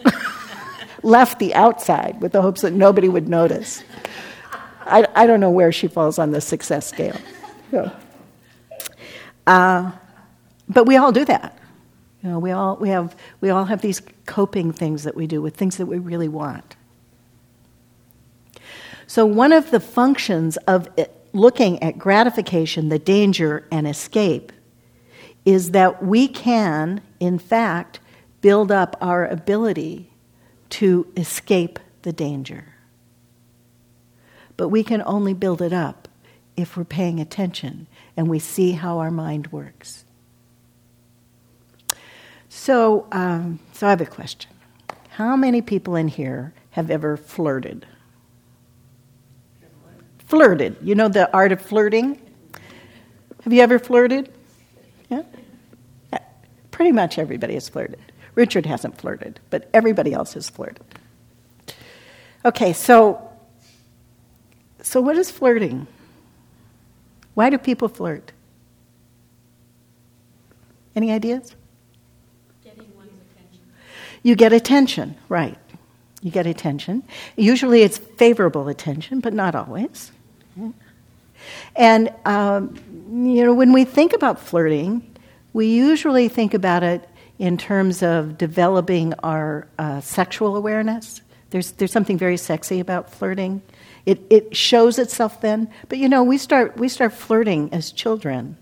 [1.03, 3.83] left the outside with the hopes that nobody would notice.
[4.83, 7.17] I, I don't know where she falls on the success scale.
[7.71, 7.91] So,
[9.47, 9.93] uh,
[10.69, 11.59] but we all do that.
[12.23, 15.41] You know, we all, we, have, we all have these coping things that we do
[15.41, 16.77] with things that we really want.
[19.07, 24.53] So, one of the functions of it, looking at gratification, the danger, and escape
[25.45, 28.01] is that we can, in fact,
[28.41, 30.11] build up our ability
[30.71, 32.75] to escape the danger.
[34.57, 36.09] But we can only build it up
[36.57, 40.05] if we're paying attention and we see how our mind works.
[42.49, 44.51] So, um, so I have a question.
[45.11, 47.87] How many people in here have ever flirted?
[50.31, 50.77] Flirted.
[50.81, 52.17] You know the art of flirting?
[53.43, 54.33] Have you ever flirted?
[55.09, 55.23] Yeah?
[56.13, 56.19] Uh,
[56.71, 57.99] pretty much everybody has flirted.
[58.37, 60.85] Richard hasn't flirted, but everybody else has flirted.
[62.45, 63.29] Okay, so
[64.81, 65.89] so what is flirting?
[67.35, 68.31] Why do people flirt?
[70.95, 71.57] Any ideas?
[72.63, 73.63] Getting one's attention.
[74.23, 75.59] You get attention, right.
[76.23, 77.03] You get attention.
[77.37, 80.13] Usually it's favorable attention, but not always.
[81.77, 82.75] And, um,
[83.27, 85.17] you know, when we think about flirting,
[85.53, 87.09] we usually think about it
[87.39, 91.23] in terms of developing our uh, sexual awareness.
[91.51, 93.63] There's, there's something very sexy about flirting.
[94.07, 95.71] It, it shows itself then.
[95.89, 98.57] But, you know, we start, we start flirting as children.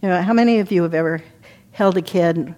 [0.00, 1.22] You know, how many of you have ever
[1.72, 2.54] held a kid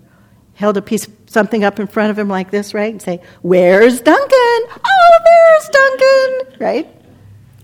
[0.61, 2.93] held a piece something up in front of him like this, right?
[2.93, 4.29] And say, Where's Duncan?
[4.31, 7.00] Oh, there's Duncan, right?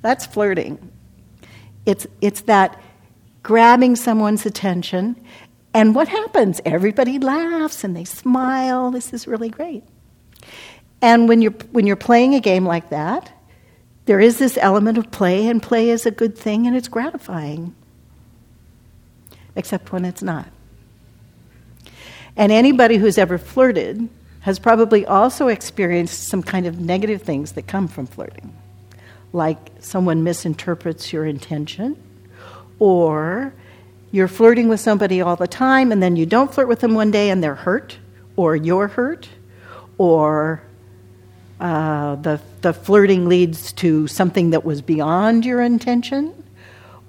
[0.06, 0.92] That's flirting.
[1.84, 2.80] It's, it's that
[3.42, 5.20] grabbing someone's attention.
[5.74, 6.60] And what happens?
[6.64, 8.92] Everybody laughs and they smile.
[8.92, 9.82] This is really great.
[11.02, 13.32] And when you're, when you're playing a game like that,
[14.04, 17.74] there is this element of play, and play is a good thing and it's gratifying.
[19.56, 20.46] Except when it's not.
[22.36, 24.08] And anybody who's ever flirted
[24.42, 28.56] has probably also experienced some kind of negative things that come from flirting.
[29.36, 32.02] Like someone misinterprets your intention,
[32.78, 33.52] or
[34.10, 37.10] you're flirting with somebody all the time and then you don't flirt with them one
[37.10, 37.98] day and they're hurt,
[38.36, 39.28] or you're hurt,
[39.98, 40.62] or
[41.60, 46.32] uh, the, the flirting leads to something that was beyond your intention,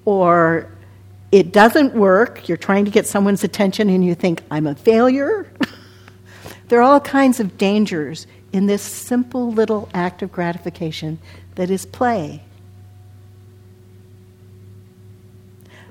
[0.04, 0.70] or
[1.32, 5.50] it doesn't work, you're trying to get someone's attention and you think, I'm a failure.
[6.68, 11.20] there are all kinds of dangers in this simple little act of gratification
[11.58, 12.41] that is play.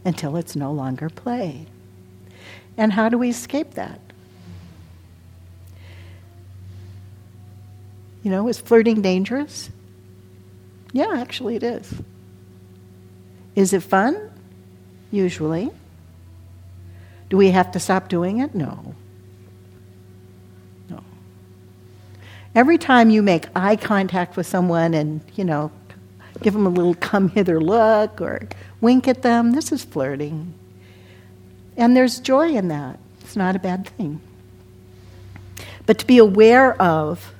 [0.05, 1.67] Until it's no longer play.
[2.77, 4.01] And how do we escape that?
[8.23, 9.71] You know, is flirting dangerous?
[10.93, 11.95] Yeah, actually it is.
[13.55, 14.31] Is it fun?
[15.11, 15.71] usually.
[17.29, 18.55] Do we have to stop doing it?
[18.55, 18.95] No.
[22.57, 25.71] Every time you make eye contact with someone and, you know,
[26.41, 28.49] give them a little come hither look or
[28.81, 30.55] wink at them, this is flirting.
[31.77, 32.99] And there's joy in that.
[33.21, 34.23] It's not a bad thing.
[35.85, 37.35] But to be aware of,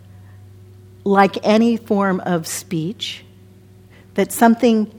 [1.03, 3.25] like any form of speech,
[4.15, 4.93] that something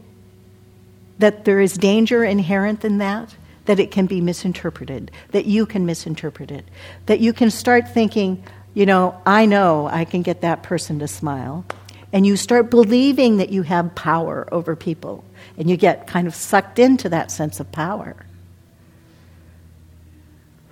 [1.19, 5.85] that there is danger inherent in that, that it can be misinterpreted, that you can
[5.85, 6.65] misinterpret it,
[7.05, 8.43] that you can start thinking,
[8.77, 11.65] you know, I know I can get that person to smile.
[12.13, 15.23] And you start believing that you have power over people,
[15.57, 18.15] and you get kind of sucked into that sense of power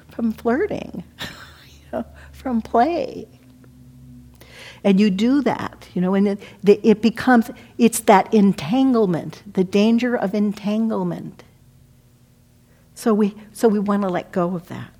[0.09, 1.03] from flirting,
[1.67, 3.27] you know, from play.
[4.83, 10.15] And you do that, you know, and it, it becomes, it's that entanglement, the danger
[10.15, 11.43] of entanglement.
[12.93, 14.94] So we, so we want to let go of that.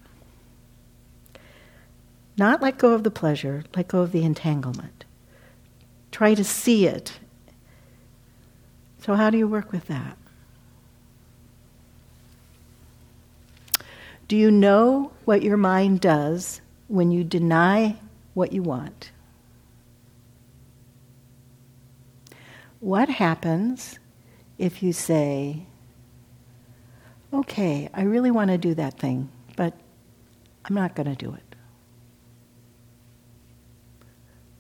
[2.38, 5.06] Not let go of the pleasure, let go of the entanglement.
[6.12, 7.20] Try to see it.
[9.00, 10.18] So, how do you work with that?
[14.28, 17.98] Do you know what your mind does when you deny
[18.34, 19.12] what you want?
[22.80, 24.00] What happens
[24.58, 25.66] if you say,
[27.34, 29.74] okay, I really want to do that thing, but
[30.66, 31.45] I'm not going to do it?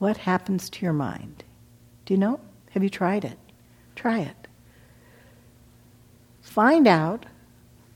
[0.05, 1.43] What happens to your mind?
[2.05, 2.39] Do you know?
[2.69, 3.39] Have you tried it?
[3.95, 4.47] Try it.
[6.43, 7.25] Find out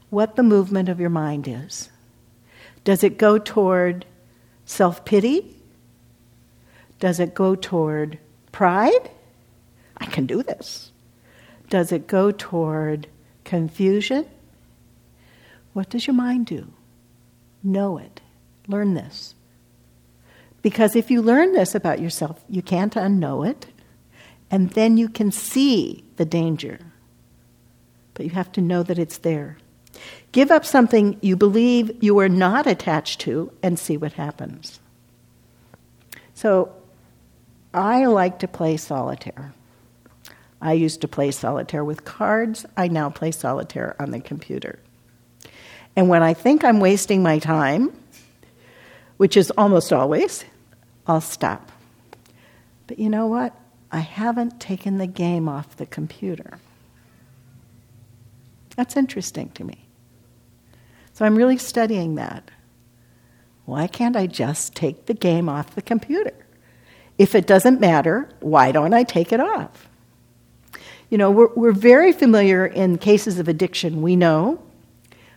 [0.09, 1.91] what the movement of your mind is.
[2.83, 4.07] Does it go toward
[4.65, 5.55] self pity?
[6.99, 8.17] Does it go toward
[8.51, 9.11] pride?
[9.97, 10.91] I can do this.
[11.69, 13.05] Does it go toward
[13.43, 14.25] confusion?
[15.73, 16.73] What does your mind do?
[17.61, 18.19] Know it.
[18.67, 19.35] Learn this.
[20.61, 23.67] Because if you learn this about yourself, you can't unknow it,
[24.51, 26.79] and then you can see the danger.
[28.13, 29.57] But you have to know that it's there.
[30.31, 34.79] Give up something you believe you are not attached to and see what happens.
[36.33, 36.71] So,
[37.73, 39.53] I like to play solitaire.
[40.61, 42.65] I used to play solitaire with cards.
[42.75, 44.79] I now play solitaire on the computer.
[45.95, 47.91] And when I think I'm wasting my time,
[49.19, 50.45] which is almost always,
[51.05, 51.73] I'll stop.
[52.87, 53.53] But you know what?
[53.91, 56.57] I haven't taken the game off the computer.
[58.77, 59.87] That's interesting to me.
[61.11, 62.49] So I'm really studying that.
[63.65, 66.45] Why can't I just take the game off the computer?
[67.17, 69.89] If it doesn't matter, why don't I take it off?
[71.09, 74.01] You know, we're, we're very familiar in cases of addiction.
[74.01, 74.63] We know,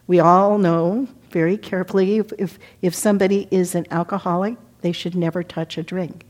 [0.06, 5.42] we all know very carefully if, if, if somebody is an alcoholic, they should never
[5.42, 6.26] touch a drink.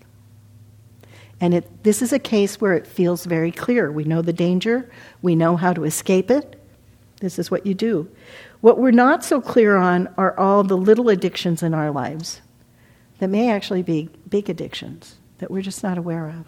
[1.41, 3.91] And it, this is a case where it feels very clear.
[3.91, 4.91] We know the danger,
[5.23, 6.61] we know how to escape it.
[7.19, 8.09] This is what you do.
[8.61, 12.41] What we're not so clear on are all the little addictions in our lives
[13.19, 16.47] that may actually be big addictions that we're just not aware of.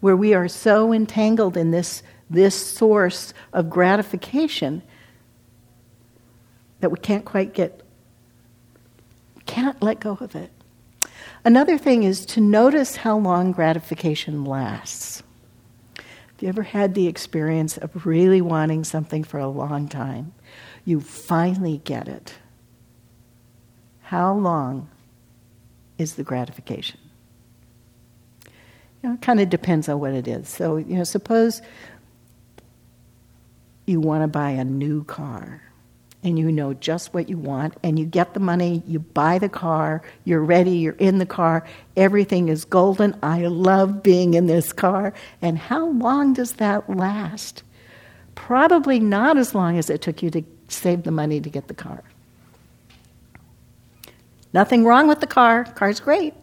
[0.00, 4.82] Where we are so entangled in this, this source of gratification
[6.80, 7.82] that we can't quite get,
[9.46, 10.50] can't let go of it.
[11.44, 15.22] Another thing is to notice how long gratification lasts.
[15.96, 20.32] Have you ever had the experience of really wanting something for a long time?
[20.84, 22.34] You finally get it.
[24.02, 24.88] How long
[25.96, 27.00] is the gratification?
[29.02, 30.48] You know, it kind of depends on what it is.
[30.48, 31.62] So, you know, suppose
[33.86, 35.62] you want to buy a new car
[36.22, 39.48] and you know just what you want and you get the money, you buy the
[39.48, 41.64] car, you're ready, you're in the car,
[41.96, 43.16] everything is golden.
[43.22, 45.14] I love being in this car.
[45.40, 47.62] And how long does that last?
[48.34, 51.74] Probably not as long as it took you to save the money to get the
[51.74, 52.02] car.
[54.52, 56.34] Nothing wrong with the car, car's great.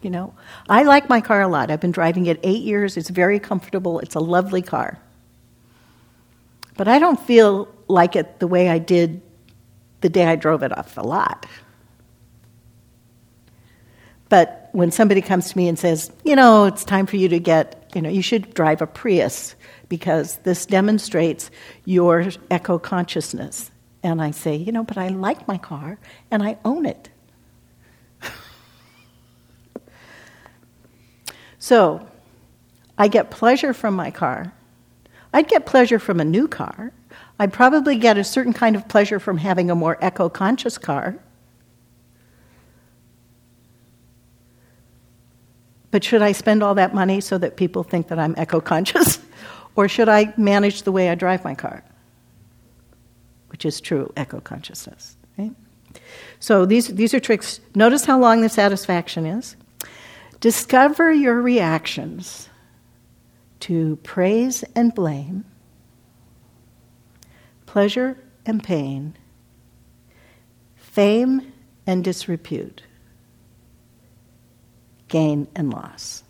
[0.00, 0.34] You know,
[0.68, 1.70] I like my car a lot.
[1.70, 2.96] I've been driving it eight years.
[2.96, 4.00] It's very comfortable.
[4.00, 4.98] It's a lovely car.
[6.76, 9.20] But I don't feel like it the way I did
[10.00, 11.46] the day I drove it off the lot.
[14.28, 17.38] But when somebody comes to me and says, you know, it's time for you to
[17.38, 19.54] get, you know, you should drive a Prius
[19.88, 21.50] because this demonstrates
[21.84, 23.70] your eco consciousness.
[24.02, 25.98] And I say, you know, but I like my car
[26.30, 27.10] and I own it.
[31.62, 32.04] So
[32.98, 34.52] I get pleasure from my car.
[35.32, 36.92] I'd get pleasure from a new car.
[37.38, 41.16] I'd probably get a certain kind of pleasure from having a more eco conscious car.
[45.90, 49.18] But should I spend all that money so that people think that I'm eco conscious?
[49.76, 51.82] or should I manage the way I drive my car?
[53.48, 55.16] Which is true eco consciousness.
[55.36, 55.52] Right?
[56.40, 57.60] So these, these are tricks.
[57.74, 59.56] Notice how long the satisfaction is.
[60.40, 62.48] Discover your reactions
[63.62, 65.44] to praise and blame,
[67.64, 69.16] pleasure and pain,
[70.74, 71.52] fame
[71.86, 72.82] and disrepute,
[75.06, 76.24] gain and loss.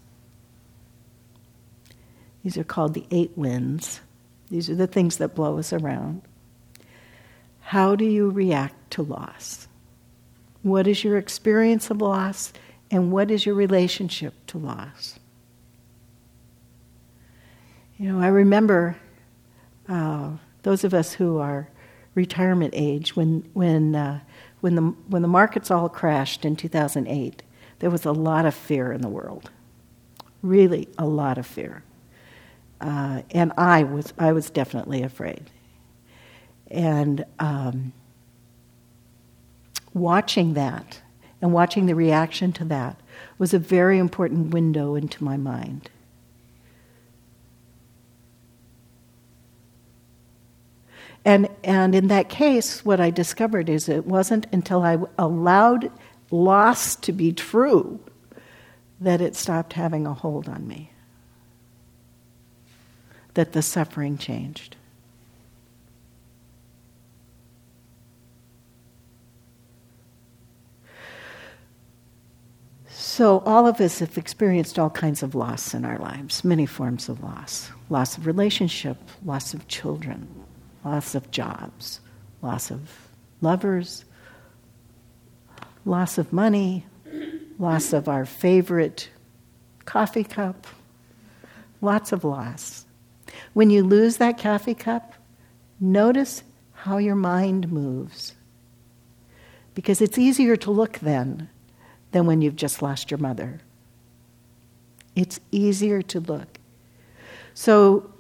[2.45, 4.01] These are called the eight winds.
[4.51, 6.21] These are the things that blow us around.
[7.61, 9.69] How do you react to loss?
[10.63, 12.53] What is your experience of loss?
[12.91, 15.19] And what is your relationship to loss?
[17.99, 18.97] You know, I remember
[19.89, 20.33] uh,
[20.63, 21.69] those of us who are
[22.15, 24.21] retirement age when when uh,
[24.61, 27.43] when the when the markets all crashed in 2008.
[27.79, 29.51] There was a lot of fear in the world,
[30.41, 31.83] really a lot of fear,
[32.81, 35.51] uh, and I was I was definitely afraid.
[36.71, 37.93] And um,
[39.93, 41.03] watching that
[41.43, 43.01] and watching the reaction to that
[43.37, 45.91] was a very important window into my mind.
[51.25, 55.91] And, and in that case, what I discovered is it wasn't until I allowed
[56.31, 58.01] loss to be true
[59.01, 60.91] that it stopped having a hold on me,
[63.35, 64.77] that the suffering changed.
[72.89, 77.09] So, all of us have experienced all kinds of loss in our lives, many forms
[77.09, 77.71] of loss.
[77.91, 80.42] Loss of relationship, loss of children,
[80.85, 82.01] loss of jobs,
[82.43, 82.81] loss of
[83.41, 84.05] lovers,
[85.85, 86.87] loss of money,
[87.59, 89.09] loss of our favorite
[89.85, 90.67] coffee cup,
[91.81, 92.85] lots of loss.
[93.53, 95.15] When you lose that coffee cup,
[95.81, 98.35] notice how your mind moves.
[99.75, 101.49] Because it's easier to look then
[102.11, 103.61] than when you've just lost your mother.
[105.15, 106.59] It's easier to look.
[107.55, 108.11] So,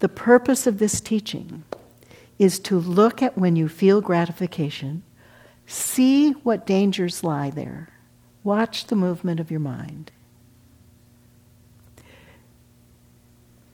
[0.00, 1.64] the purpose of this teaching
[2.38, 5.02] is to look at when you feel gratification,
[5.66, 7.88] see what dangers lie there,
[8.42, 10.10] watch the movement of your mind.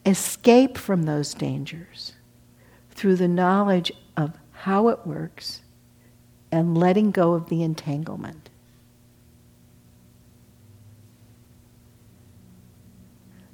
[0.05, 2.13] Escape from those dangers
[2.91, 5.61] through the knowledge of how it works
[6.51, 8.49] and letting go of the entanglement.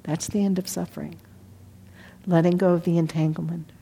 [0.02, 1.16] That's the end of suffering.
[2.26, 3.72] Letting go of the entanglement.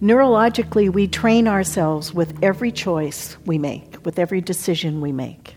[0.00, 5.56] Neurologically, we train ourselves with every choice we make, with every decision we make.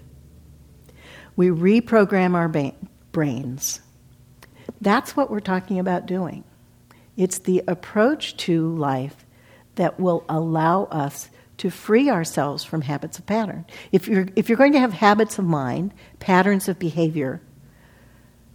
[1.35, 2.73] We reprogram our ba-
[3.11, 3.81] brains.
[4.81, 6.43] That's what we're talking about doing.
[7.17, 9.25] It's the approach to life
[9.75, 13.65] that will allow us to free ourselves from habits of pattern.
[13.91, 17.41] If you're, if you're going to have habits of mind, patterns of behavior,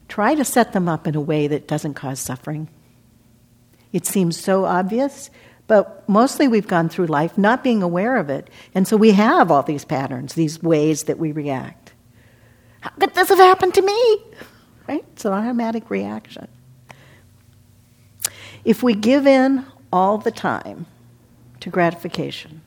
[0.08, 2.68] try to set them up in a way that doesn't cause suffering.
[3.92, 5.30] It seems so obvious,
[5.66, 8.48] but mostly we've gone through life not being aware of it.
[8.74, 11.92] And so we have all these patterns, these ways that we react.
[12.80, 14.22] How could this have happened to me?
[14.88, 15.04] Right?
[15.12, 16.46] It's an automatic reaction.
[18.64, 20.86] If we give in all the time
[21.60, 22.62] to gratification,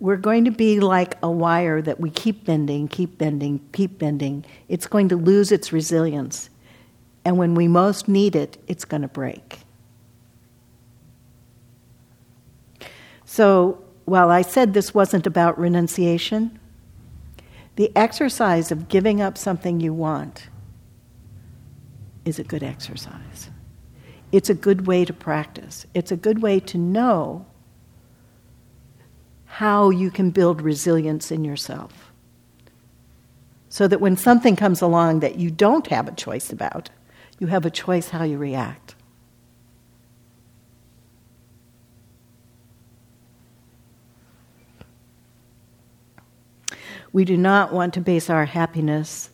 [0.00, 4.44] we're going to be like a wire that we keep bending, keep bending, keep bending.
[4.68, 6.50] It's going to lose its resilience.
[7.24, 9.58] And when we most need it, it's going to break.
[13.30, 16.58] So, while I said this wasn't about renunciation,
[17.76, 20.48] the exercise of giving up something you want
[22.24, 23.50] is a good exercise.
[24.32, 25.84] It's a good way to practice.
[25.92, 27.44] It's a good way to know
[29.44, 32.10] how you can build resilience in yourself.
[33.68, 36.88] So that when something comes along that you don't have a choice about,
[37.38, 38.94] you have a choice how you react.
[47.12, 49.30] We do not want to base our happiness,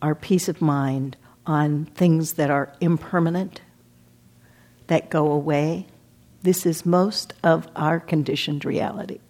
[0.00, 1.16] our peace of mind,
[1.46, 3.60] on things that are impermanent,
[4.88, 5.86] that go away.
[6.42, 9.20] This is most of our conditioned reality.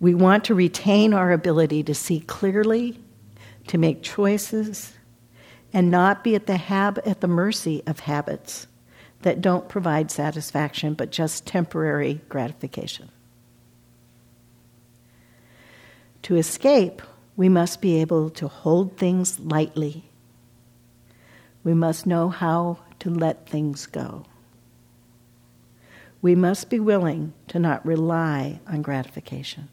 [0.00, 3.00] We want to retain our ability to see clearly,
[3.66, 4.94] to make choices,
[5.72, 8.67] and not be at the, hab- at the mercy of habits
[9.22, 13.10] that don't provide satisfaction but just temporary gratification.
[16.22, 17.02] To escape,
[17.36, 20.04] we must be able to hold things lightly.
[21.64, 24.26] We must know how to let things go.
[26.20, 29.68] We must be willing to not rely on gratification.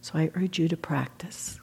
[0.00, 1.60] So I urge you to practice.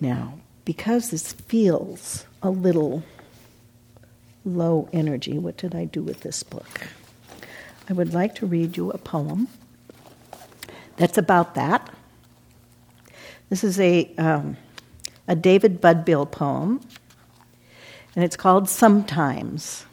[0.00, 0.34] Now,
[0.64, 3.02] because this feels a little
[4.44, 6.88] low energy, what did I do with this book?
[7.88, 9.48] I would like to read you a poem
[10.96, 11.90] that's about that.
[13.48, 14.56] This is a, um,
[15.28, 16.80] a David Budbill poem,
[18.14, 19.84] and it's called Sometimes.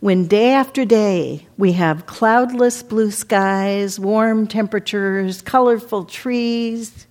[0.00, 7.06] When day after day we have cloudless blue skies, warm temperatures, colorful trees,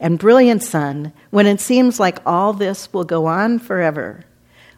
[0.00, 4.24] and brilliant sun, when it seems like all this will go on forever.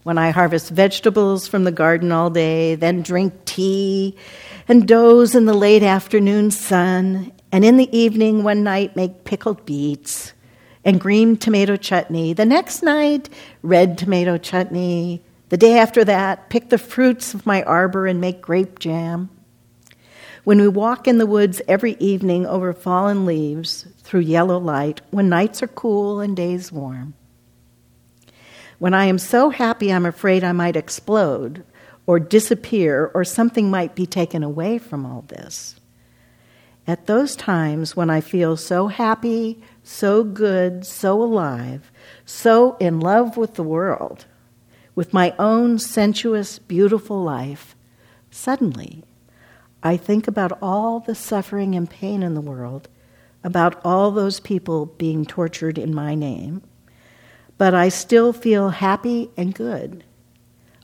[0.03, 4.17] When I harvest vegetables from the garden all day, then drink tea
[4.69, 9.65] and doze in the late afternoon sun, and in the evening one night make pickled
[9.67, 10.33] beets
[10.85, 12.33] and green tomato chutney.
[12.33, 13.29] The next night,
[13.63, 18.43] red tomato chutney the day after that, pick the fruits of my arbor and make
[18.43, 19.31] grape jam.
[20.47, 25.29] When we walk in the woods every evening over fallen leaves through yellow light, when
[25.29, 27.15] nights are cool and days warm.
[28.79, 31.65] when I am so happy I'm afraid I might explode
[32.07, 35.81] or disappear or something might be taken away from all this.
[36.87, 41.91] At those times when I feel so happy, so good, so alive,
[42.25, 44.27] so in love with the world,
[44.95, 47.75] with my own sensuous, beautiful life,
[48.31, 49.03] suddenly
[49.87, 52.89] I think about all the suffering and pain in the world,
[53.45, 56.63] about all those people being tortured in my name,
[57.57, 60.03] but I still feel happy and good,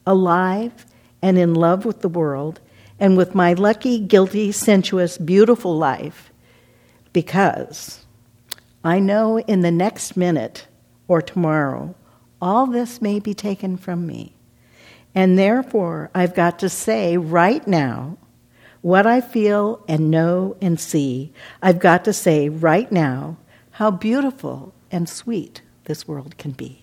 [0.07, 0.87] alive
[1.21, 2.61] and in love with the world
[3.01, 6.33] and with my lucky, guilty, sensuous, beautiful life
[7.13, 8.07] because
[8.85, 10.69] I know in the next minute
[11.09, 11.97] or tomorrow
[12.41, 14.37] all this may be taken from me.
[15.13, 18.17] And therefore, I've got to say right now
[18.83, 21.33] what I feel and know and see.
[21.63, 23.39] I've got to say right now
[23.73, 26.79] how beautiful and sweet this world can be.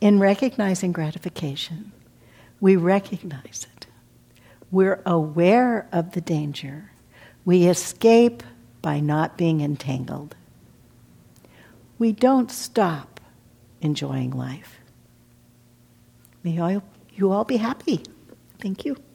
[0.00, 1.92] In recognizing gratification,
[2.60, 3.86] we recognize it.
[4.70, 6.92] We're aware of the danger.
[7.44, 8.42] We escape
[8.82, 10.36] by not being entangled.
[11.98, 13.20] We don't stop
[13.80, 14.75] enjoying life.
[16.46, 16.80] May all,
[17.16, 18.04] you all be happy.
[18.60, 19.05] Thank you.